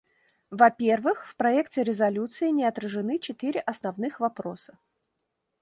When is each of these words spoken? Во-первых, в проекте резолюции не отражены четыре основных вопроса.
Во-первых, 0.49 1.27
в 1.27 1.35
проекте 1.35 1.83
резолюции 1.83 2.49
не 2.49 2.63
отражены 2.63 3.19
четыре 3.19 3.59
основных 3.59 4.19
вопроса. 4.19 4.79